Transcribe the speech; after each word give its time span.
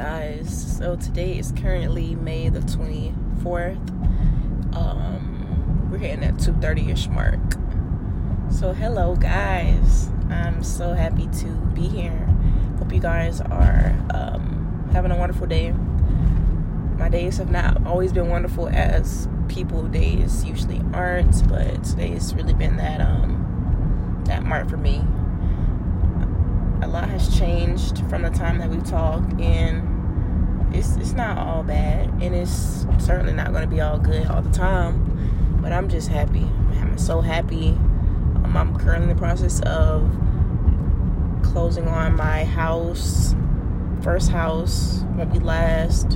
guys. 0.00 0.78
So 0.78 0.96
today 0.96 1.36
is 1.38 1.52
currently 1.52 2.14
May 2.14 2.48
the 2.48 2.60
24th. 2.60 3.76
Um, 4.74 5.88
we're 5.90 5.98
hitting 5.98 6.20
that 6.20 6.38
2:30ish 6.38 7.10
mark. 7.10 7.38
So 8.50 8.72
hello, 8.72 9.14
guys. 9.14 10.08
I'm 10.30 10.64
so 10.64 10.94
happy 10.94 11.28
to 11.40 11.48
be 11.74 11.86
here. 11.86 12.26
Hope 12.78 12.94
you 12.94 13.00
guys 13.00 13.42
are 13.42 13.94
um, 14.14 14.88
having 14.90 15.10
a 15.10 15.16
wonderful 15.18 15.46
day. 15.46 15.72
My 16.96 17.10
days 17.10 17.36
have 17.36 17.50
not 17.50 17.86
always 17.86 18.10
been 18.10 18.30
wonderful 18.30 18.70
as 18.70 19.28
people 19.48 19.82
days 19.82 20.46
usually 20.46 20.80
aren't, 20.94 21.46
but 21.46 21.84
today's 21.84 22.34
really 22.34 22.54
been 22.54 22.78
that 22.78 23.02
um 23.02 24.22
that 24.24 24.44
mark 24.44 24.70
for 24.70 24.78
me 24.78 25.04
a 26.82 26.88
lot 26.88 27.08
has 27.08 27.36
changed 27.38 27.98
from 28.08 28.22
the 28.22 28.30
time 28.30 28.58
that 28.58 28.70
we 28.70 28.78
talked, 28.78 29.38
and 29.40 29.89
it's 30.72 30.96
it's 30.96 31.12
not 31.12 31.38
all 31.38 31.62
bad, 31.62 32.08
and 32.22 32.34
it's 32.34 32.86
certainly 32.98 33.32
not 33.32 33.50
going 33.52 33.62
to 33.62 33.68
be 33.68 33.80
all 33.80 33.98
good 33.98 34.26
all 34.26 34.42
the 34.42 34.50
time. 34.50 35.58
But 35.60 35.72
I'm 35.72 35.88
just 35.88 36.08
happy. 36.08 36.48
I'm 36.80 36.98
so 36.98 37.20
happy. 37.20 37.70
Um, 37.70 38.56
I'm 38.56 38.78
currently 38.78 39.10
in 39.10 39.16
the 39.16 39.20
process 39.20 39.60
of 39.62 40.10
closing 41.42 41.86
on 41.88 42.16
my 42.16 42.44
house, 42.44 43.34
first 44.02 44.30
house, 44.30 45.04
won't 45.16 45.32
be 45.32 45.38
last. 45.38 46.12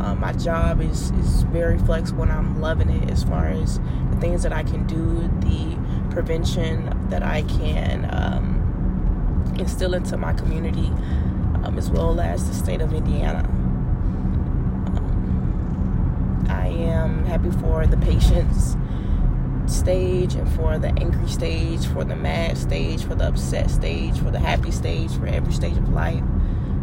Um, 0.00 0.18
my 0.20 0.32
job 0.32 0.80
is 0.80 1.10
is 1.12 1.42
very 1.44 1.78
flexible, 1.78 2.22
and 2.22 2.32
I'm 2.32 2.60
loving 2.60 2.90
it 2.90 3.10
as 3.10 3.24
far 3.24 3.46
as 3.46 3.78
the 4.10 4.16
things 4.20 4.42
that 4.42 4.52
I 4.52 4.62
can 4.62 4.86
do, 4.86 5.28
the 5.40 5.76
prevention 6.10 7.08
that 7.10 7.22
I 7.22 7.42
can. 7.42 8.08
Um, 8.12 8.54
instill 9.58 9.94
into 9.94 10.16
my 10.16 10.32
community 10.32 10.90
um, 11.64 11.76
as 11.78 11.90
well 11.90 12.20
as 12.20 12.46
the 12.48 12.54
state 12.54 12.80
of 12.80 12.92
Indiana. 12.92 13.48
I 16.48 16.68
am 16.68 17.24
happy 17.24 17.50
for 17.50 17.86
the 17.86 17.96
patience 17.96 18.76
stage 19.66 20.34
and 20.34 20.50
for 20.52 20.78
the 20.78 20.88
angry 20.88 21.28
stage, 21.28 21.86
for 21.86 22.04
the 22.04 22.16
mad 22.16 22.58
stage, 22.58 23.04
for 23.04 23.14
the 23.14 23.28
upset 23.28 23.70
stage, 23.70 24.18
for 24.18 24.30
the 24.30 24.38
happy 24.38 24.70
stage, 24.70 25.12
for 25.16 25.26
every 25.26 25.52
stage 25.52 25.76
of 25.76 25.88
life 25.90 26.22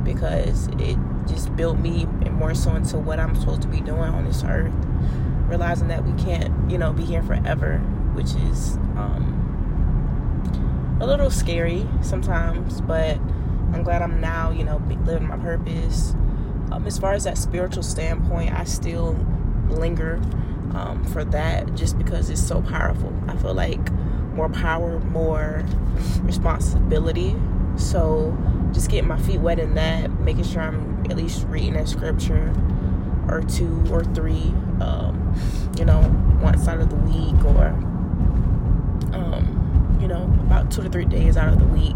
because 0.03 0.67
it 0.79 0.97
just 1.27 1.55
built 1.55 1.79
me 1.79 2.03
and 2.03 2.33
more 2.33 2.53
so 2.53 2.75
into 2.75 2.97
what 2.97 3.19
I'm 3.19 3.35
supposed 3.35 3.61
to 3.63 3.67
be 3.67 3.81
doing 3.81 4.01
on 4.01 4.25
this 4.25 4.43
earth. 4.43 4.73
Realizing 5.47 5.87
that 5.89 6.03
we 6.05 6.13
can't, 6.21 6.71
you 6.71 6.77
know, 6.77 6.93
be 6.93 7.03
here 7.03 7.23
forever, 7.23 7.79
which 8.13 8.33
is 8.35 8.77
um, 8.95 9.37
a 11.01 11.05
little 11.05 11.29
scary 11.29 11.87
sometimes, 12.01 12.81
but 12.81 13.17
I'm 13.73 13.83
glad 13.83 14.01
I'm 14.01 14.19
now, 14.21 14.51
you 14.51 14.63
know, 14.63 14.81
living 15.05 15.27
my 15.27 15.37
purpose. 15.37 16.15
Um, 16.71 16.85
as 16.85 16.97
far 16.97 17.13
as 17.13 17.25
that 17.25 17.37
spiritual 17.37 17.83
standpoint, 17.83 18.53
I 18.53 18.63
still 18.63 19.13
linger 19.71 20.15
um, 20.73 21.03
for 21.11 21.23
that 21.25 21.73
just 21.75 21.97
because 21.97 22.29
it's 22.29 22.45
so 22.45 22.61
powerful. 22.61 23.13
I 23.27 23.35
feel 23.37 23.53
like 23.53 23.91
more 24.33 24.49
power, 24.49 24.99
more 24.99 25.65
responsibility. 26.21 27.35
So 27.75 28.37
just 28.71 28.89
getting 28.89 29.07
my 29.07 29.19
feet 29.19 29.39
wet 29.39 29.59
in 29.59 29.75
that, 29.75 30.09
making 30.21 30.43
sure 30.43 30.61
I'm 30.61 31.05
at 31.09 31.17
least 31.17 31.45
reading 31.47 31.73
that 31.73 31.87
scripture 31.87 32.53
or 33.27 33.41
two 33.41 33.83
or 33.91 34.03
three, 34.03 34.53
um, 34.81 35.35
you 35.77 35.85
know, 35.85 35.99
once 36.41 36.67
out 36.67 36.79
of 36.79 36.89
the 36.89 36.95
week 36.95 37.43
or 37.45 37.67
um, 39.13 39.97
you 40.01 40.07
know, 40.07 40.23
about 40.45 40.71
two 40.71 40.83
to 40.83 40.89
three 40.89 41.05
days 41.05 41.37
out 41.37 41.49
of 41.49 41.59
the 41.59 41.65
week 41.65 41.95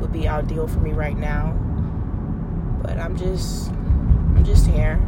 would 0.00 0.12
be 0.12 0.28
ideal 0.28 0.68
for 0.68 0.80
me 0.80 0.92
right 0.92 1.16
now. 1.16 1.52
But 2.82 2.98
I'm 2.98 3.16
just, 3.16 3.70
I'm 3.70 4.44
just 4.44 4.66
here. 4.66 5.00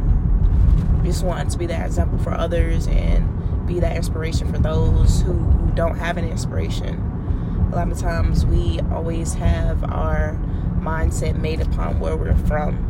Just 1.07 1.23
wanting 1.23 1.47
to 1.47 1.57
be 1.57 1.67
that 1.67 1.85
example 1.85 2.19
for 2.19 2.33
others 2.33 2.85
and 2.87 3.65
be 3.65 3.79
that 3.79 3.95
inspiration 3.95 4.51
for 4.51 4.59
those 4.59 5.21
who 5.21 5.71
don't 5.73 5.95
have 5.95 6.17
an 6.17 6.27
inspiration. 6.27 7.69
A 7.71 7.75
lot 7.77 7.89
of 7.89 7.97
times 7.97 8.45
we 8.45 8.81
always 8.91 9.33
have 9.35 9.85
our 9.85 10.37
mindset 10.81 11.39
made 11.39 11.61
upon 11.61 12.01
where 12.01 12.17
we're 12.17 12.35
from. 12.35 12.83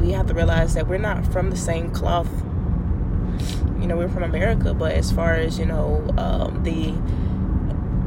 We 0.00 0.10
have 0.10 0.26
to 0.26 0.34
realize 0.34 0.74
that 0.74 0.88
we're 0.88 0.98
not 0.98 1.24
from 1.24 1.50
the 1.50 1.56
same 1.56 1.92
cloth. 1.92 2.28
You 3.78 3.86
know, 3.86 3.96
we're 3.96 4.08
from 4.08 4.24
America, 4.24 4.74
but 4.74 4.90
as 4.90 5.12
far 5.12 5.34
as, 5.34 5.60
you 5.60 5.66
know, 5.66 6.04
um, 6.18 6.64
the 6.64 6.92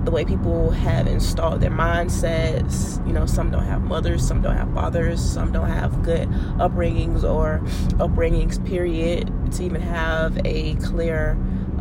the 0.05 0.11
way 0.11 0.23
people 0.23 0.69
have 0.69 1.07
installed 1.07 1.61
their 1.61 1.71
mindsets. 1.71 3.05
You 3.07 3.13
know, 3.13 3.25
some 3.25 3.51
don't 3.51 3.65
have 3.65 3.81
mothers, 3.81 4.25
some 4.25 4.41
don't 4.41 4.55
have 4.55 4.71
fathers, 4.73 5.19
some 5.19 5.51
don't 5.51 5.69
have 5.69 6.03
good 6.03 6.29
upbringings 6.59 7.23
or 7.23 7.59
upbringings, 7.97 8.63
period, 8.65 9.31
to 9.53 9.63
even 9.63 9.81
have 9.81 10.39
a 10.45 10.75
clear, 10.75 11.31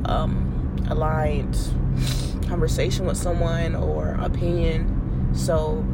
um, 0.06 0.50
aligned 0.88 1.56
conversation 2.48 3.06
with 3.06 3.16
someone 3.16 3.74
or 3.74 4.16
opinion. 4.20 5.30
So 5.34 5.84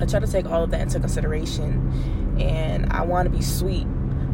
I 0.00 0.06
try 0.06 0.20
to 0.20 0.26
take 0.26 0.46
all 0.46 0.64
of 0.64 0.70
that 0.70 0.80
into 0.80 1.00
consideration. 1.00 2.36
And 2.38 2.92
I 2.92 3.02
want 3.02 3.30
to 3.30 3.36
be 3.36 3.42
sweet. 3.42 3.86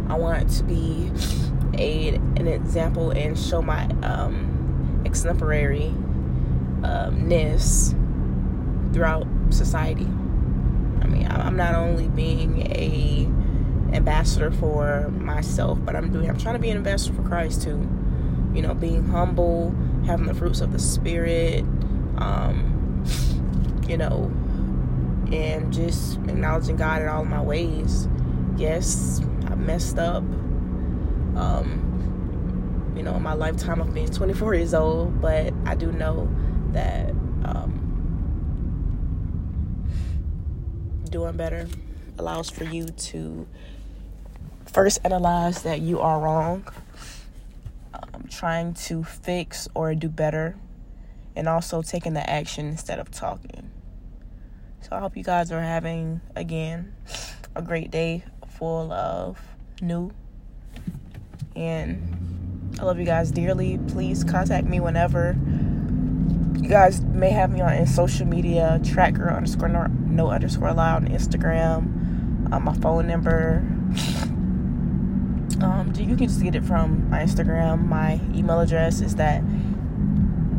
I 0.09 0.15
want 0.15 0.49
to 0.51 0.65
be 0.65 1.11
a, 1.75 2.15
an 2.15 2.47
example 2.47 3.11
and 3.11 3.39
show 3.39 3.61
my 3.63 3.85
um, 4.03 5.03
exemplary 5.05 5.95
um, 6.83 7.29
ness 7.29 7.95
throughout 8.93 9.27
society. 9.51 10.07
I 11.03 11.07
mean, 11.07 11.27
I'm 11.31 11.57
not 11.57 11.75
only 11.75 12.09
being 12.09 12.63
a 12.63 13.29
ambassador 13.95 14.51
for 14.51 15.09
myself, 15.11 15.79
but 15.85 15.97
I'm 15.97 16.13
doing. 16.13 16.29
I'm 16.29 16.39
trying 16.39 16.55
to 16.55 16.61
be 16.61 16.71
an 16.71 16.77
ambassador 16.77 17.15
for 17.15 17.23
Christ 17.23 17.63
too. 17.63 17.89
You 18.55 18.63
know, 18.63 18.75
being 18.75 19.05
humble, 19.07 19.75
having 20.07 20.27
the 20.27 20.35
fruits 20.35 20.61
of 20.61 20.73
the 20.73 20.79
spirit. 20.79 21.65
Um, 22.19 23.05
you 23.89 23.97
know, 23.97 24.33
and 25.33 25.73
just 25.73 26.17
acknowledging 26.19 26.77
God 26.77 27.03
in 27.03 27.09
all 27.09 27.25
my 27.25 27.41
ways. 27.41 28.09
Yes, 28.57 29.21
I 29.47 29.55
messed 29.55 29.99
up. 29.99 30.23
Um, 31.37 32.95
you 32.97 33.03
know, 33.03 33.15
in 33.17 33.23
my 33.23 33.35
lifetime 33.35 33.81
of 33.81 33.93
being 33.93 34.09
24 34.09 34.55
years 34.55 34.75
old, 34.75 35.21
but 35.21 35.53
I 35.67 35.75
do 35.75 35.93
know 35.93 36.29
that 36.77 37.11
um, 37.45 37.73
doing 41.11 41.37
better 41.37 41.67
allows 42.19 42.51
for 42.51 42.65
you 42.65 42.85
to 42.85 43.47
first 44.67 44.99
analyze 45.05 45.63
that 45.63 45.81
you 45.81 46.01
are 46.01 46.21
wrong, 46.21 46.67
um, 47.95 48.27
trying 48.31 48.75
to 48.75 49.03
fix 49.03 49.69
or 49.75 49.95
do 49.95 50.09
better, 50.09 50.55
and 51.35 51.49
also 51.49 51.81
taking 51.81 52.13
the 52.13 52.29
action 52.29 52.67
instead 52.67 52.99
of 52.99 53.11
talking. 53.11 53.71
So 54.83 54.91
I 54.93 55.01
hope 55.01 55.17
you 55.17 55.25
guys 55.25 55.51
are 55.51 55.63
having 55.63 56.21
again 56.37 56.95
a 57.55 57.63
great 57.63 57.91
day 57.91 58.23
full 58.59 58.93
of 58.93 59.41
new 59.81 60.13
and 61.55 62.27
I 62.79 62.85
love 62.85 62.99
you 62.99 63.07
guys 63.07 63.31
dearly. 63.31 63.79
Please 63.89 64.23
contact 64.23 64.67
me 64.67 64.81
whenever 64.81 65.35
you 66.57 66.69
guys 66.69 67.01
may 67.03 67.31
have 67.31 67.51
me 67.51 67.61
on 67.61 67.75
in 67.75 67.87
social 67.87 68.27
media 68.27 68.81
tracker 68.85 69.31
underscore 69.31 69.69
no, 69.69 69.87
no 69.87 70.31
underscore 70.31 70.69
allowed 70.69 71.05
on 71.05 71.09
Instagram. 71.09 72.53
Um, 72.53 72.65
my 72.65 72.75
phone 72.75 73.07
number. 73.07 73.65
Um, 75.63 75.93
you 75.97 76.17
can 76.17 76.29
just 76.29 76.43
get 76.43 76.55
it 76.55 76.65
from 76.65 77.09
my 77.09 77.21
Instagram. 77.21 77.87
My 77.87 78.21
email 78.35 78.61
address 78.61 79.01
is 79.01 79.17
that 79.17 79.43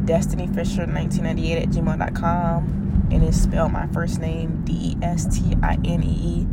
destinyfisher1998 0.06 1.62
at 1.62 1.70
gmail.com. 1.70 3.08
And 3.12 3.24
it's 3.24 3.40
spelled 3.40 3.72
my 3.72 3.88
first 3.88 4.20
name 4.20 4.64
D 4.66 4.74
E 4.74 4.98
S 5.04 5.28
T 5.28 5.56
I 5.62 5.78
N 5.86 6.04
E 6.04 6.48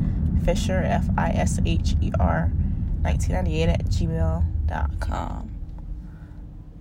Fisher 0.44 0.82
F 0.84 1.08
I 1.16 1.30
S 1.30 1.58
H 1.64 1.94
E 2.02 2.12
R 2.20 2.52
1998 3.00 3.68
at 3.68 3.84
gmail.com. 3.86 5.50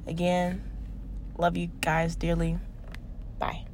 Again, 0.05 0.63
Love 1.37 1.57
you 1.57 1.69
guys 1.81 2.15
dearly. 2.15 2.59
Bye. 3.39 3.65